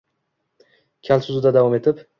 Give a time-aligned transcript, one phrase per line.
[1.11, 2.07] Kal so‘zida davom etib